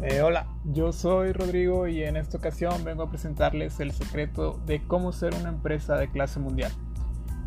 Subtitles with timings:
[0.00, 4.80] Eh, hola, yo soy Rodrigo y en esta ocasión vengo a presentarles el secreto de
[4.86, 6.70] cómo ser una empresa de clase mundial.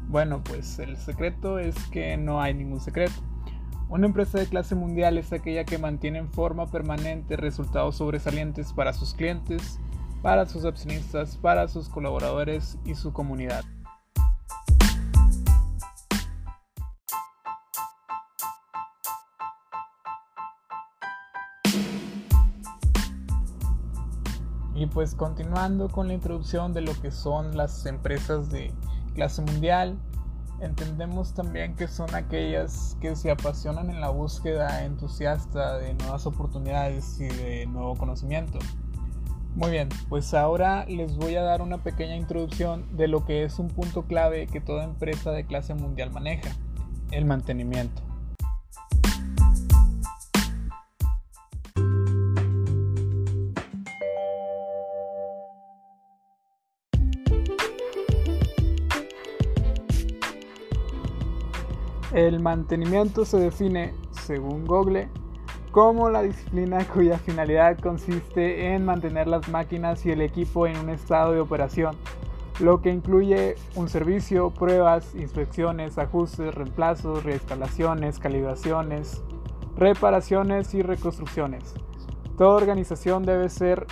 [0.10, 3.14] Bueno, pues el secreto es que no hay ningún secreto.
[3.88, 8.92] Una empresa de clase mundial es aquella que mantiene en forma permanente resultados sobresalientes para
[8.92, 9.80] sus clientes,
[10.22, 13.64] para sus accionistas, para sus colaboradores y su comunidad.
[24.94, 28.74] Pues continuando con la introducción de lo que son las empresas de
[29.14, 29.98] clase mundial,
[30.60, 37.20] entendemos también que son aquellas que se apasionan en la búsqueda entusiasta de nuevas oportunidades
[37.20, 38.60] y de nuevo conocimiento.
[39.56, 43.60] Muy bien, pues ahora les voy a dar una pequeña introducción de lo que es
[43.60, 46.52] un punto clave que toda empresa de clase mundial maneja,
[47.12, 48.02] el mantenimiento.
[62.14, 65.08] El mantenimiento se define, según Google,
[65.72, 70.90] como la disciplina cuya finalidad consiste en mantener las máquinas y el equipo en un
[70.90, 71.96] estado de operación,
[72.60, 79.24] lo que incluye un servicio, pruebas, inspecciones, ajustes, reemplazos, reinstalaciones, calibraciones,
[79.78, 81.74] reparaciones y reconstrucciones.
[82.38, 83.88] Toda organización debe ser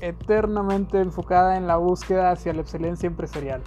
[0.00, 3.62] eternamente enfocada en la búsqueda hacia la excelencia empresarial.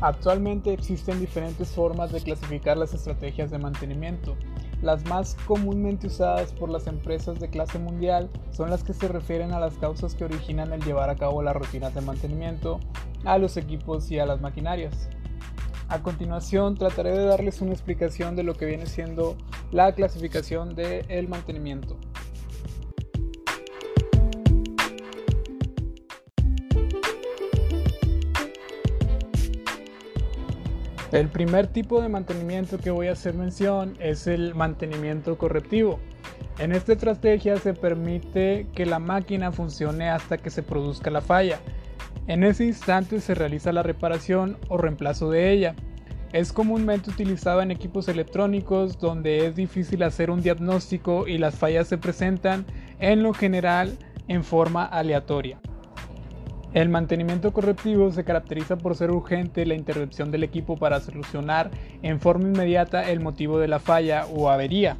[0.00, 4.36] Actualmente existen diferentes formas de clasificar las estrategias de mantenimiento.
[4.80, 9.52] Las más comúnmente usadas por las empresas de clase mundial son las que se refieren
[9.52, 12.78] a las causas que originan el llevar a cabo las rutinas de mantenimiento,
[13.24, 15.08] a los equipos y a las maquinarias.
[15.88, 19.36] A continuación trataré de darles una explicación de lo que viene siendo
[19.72, 21.96] la clasificación del mantenimiento.
[31.10, 35.98] El primer tipo de mantenimiento que voy a hacer mención es el mantenimiento correctivo.
[36.58, 41.60] En esta estrategia se permite que la máquina funcione hasta que se produzca la falla.
[42.26, 45.74] En ese instante se realiza la reparación o reemplazo de ella.
[46.34, 51.88] Es comúnmente utilizado en equipos electrónicos donde es difícil hacer un diagnóstico y las fallas
[51.88, 52.66] se presentan
[53.00, 53.96] en lo general
[54.28, 55.58] en forma aleatoria.
[56.74, 61.70] El mantenimiento correctivo se caracteriza por ser urgente la intervención del equipo para solucionar
[62.02, 64.98] en forma inmediata el motivo de la falla o avería.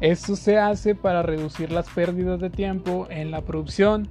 [0.00, 4.08] Esto se hace para reducir las pérdidas de tiempo en la producción,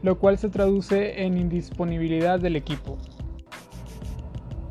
[0.00, 2.96] lo cual se traduce en indisponibilidad del equipo.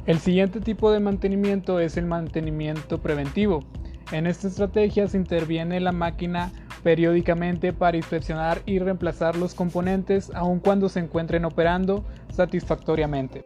[0.05, 3.65] El siguiente tipo de mantenimiento es el mantenimiento preventivo.
[4.13, 6.51] En esta estrategia se interviene la máquina
[6.83, 12.03] periódicamente para inspeccionar y reemplazar los componentes aun cuando se encuentren operando
[12.33, 13.45] satisfactoriamente.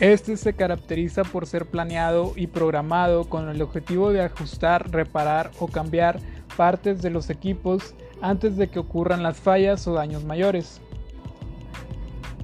[0.00, 5.68] Este se caracteriza por ser planeado y programado con el objetivo de ajustar, reparar o
[5.68, 6.18] cambiar
[6.56, 10.80] partes de los equipos antes de que ocurran las fallas o daños mayores.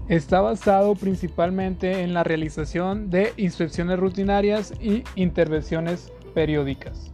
[0.09, 7.12] Está basado principalmente en la realización de inspecciones rutinarias y intervenciones periódicas.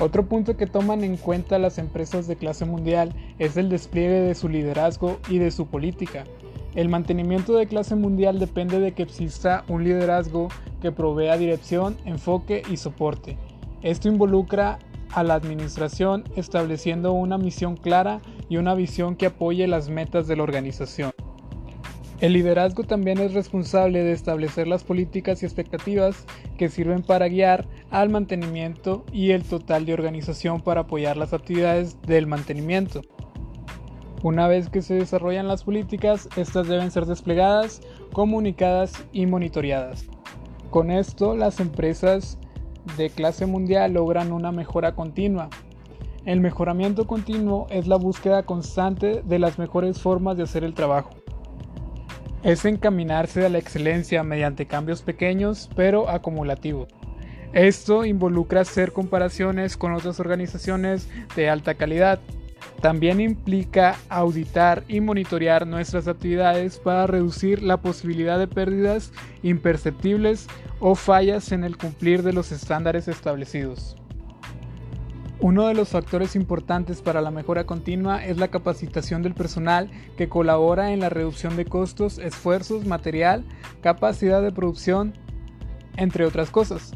[0.00, 4.34] Otro punto que toman en cuenta las empresas de clase mundial es el despliegue de
[4.34, 6.24] su liderazgo y de su política.
[6.74, 10.48] El mantenimiento de clase mundial depende de que exista un liderazgo
[10.82, 13.38] que provea dirección, enfoque y soporte.
[13.82, 14.80] Esto involucra
[15.12, 20.34] a la administración estableciendo una misión clara y una visión que apoye las metas de
[20.34, 21.12] la organización.
[22.24, 26.24] El liderazgo también es responsable de establecer las políticas y expectativas
[26.56, 32.00] que sirven para guiar al mantenimiento y el total de organización para apoyar las actividades
[32.00, 33.02] del mantenimiento.
[34.22, 37.82] Una vez que se desarrollan las políticas, estas deben ser desplegadas,
[38.14, 40.06] comunicadas y monitoreadas.
[40.70, 42.38] Con esto, las empresas
[42.96, 45.50] de clase mundial logran una mejora continua.
[46.24, 51.10] El mejoramiento continuo es la búsqueda constante de las mejores formas de hacer el trabajo
[52.44, 56.88] es encaminarse a la excelencia mediante cambios pequeños pero acumulativos.
[57.54, 62.20] Esto involucra hacer comparaciones con otras organizaciones de alta calidad,
[62.80, 69.12] También implica auditar y monitorear nuestras actividades para reducir la posibilidad de pérdidas
[69.42, 70.48] imperceptibles
[70.80, 73.96] o fallas en el cumplir de los estándares establecidos.
[75.40, 80.28] Uno de los factores importantes para la mejora continua es la capacitación del personal que
[80.28, 83.44] colabora en la reducción de costos, esfuerzos, material,
[83.82, 85.12] capacidad de producción,
[85.96, 86.92] entre otras cosas.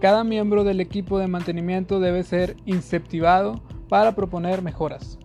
[0.00, 5.18] Cada miembro del equipo de mantenimiento debe ser incentivado para proponer mejoras.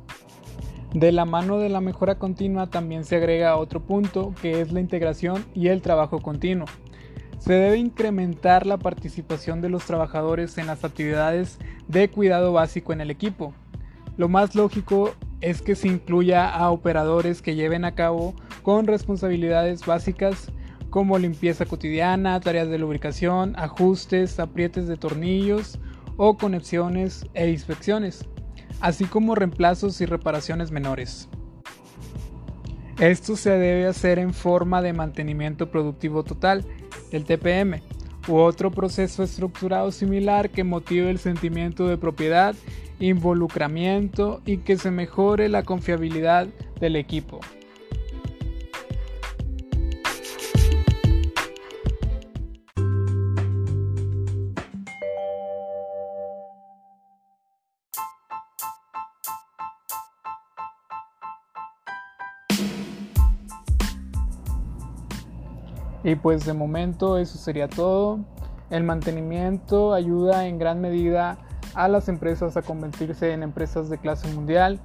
[0.94, 4.79] De la mano de la mejora continua también se agrega otro punto que es la
[4.79, 6.65] integración y el trabajo continuo.
[7.39, 11.57] Se debe incrementar la participación de los trabajadores en las actividades
[11.88, 13.53] de cuidado básico en el equipo.
[14.18, 19.86] Lo más lógico es que se incluya a operadores que lleven a cabo con responsabilidades
[19.86, 20.51] básicas
[20.89, 25.80] como limpieza cotidiana, tareas de lubricación, ajustes, aprietes de tornillos
[26.18, 28.25] o conexiones e inspecciones,
[28.81, 31.30] así como reemplazos y reparaciones menores.
[33.00, 36.66] Esto se debe hacer en forma de mantenimiento productivo total,
[37.12, 37.81] el TPM,
[38.28, 42.56] u otro proceso estructurado similar que motive el sentimiento de propiedad,
[43.00, 46.48] involucramiento y que se mejore la confiabilidad
[46.81, 47.40] del equipo.
[66.04, 68.19] Y pues de momento eso sería todo.
[68.69, 71.38] El mantenimiento ayuda en gran medida
[71.74, 74.80] a las empresas a convertirse en empresas de clase mundial,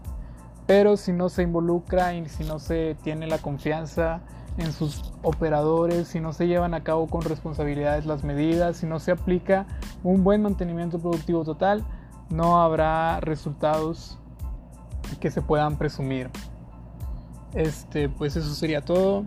[0.66, 4.20] pero si no se involucra y si no se tiene la confianza
[4.56, 9.00] en sus operadores, si no se llevan a cabo con responsabilidades las medidas, si no
[9.00, 9.66] se aplica
[10.02, 11.84] un buen mantenimiento productivo total,
[12.30, 14.18] no habrá resultados
[15.20, 16.30] que se puedan presumir.
[17.54, 19.26] Este, pues eso sería todo.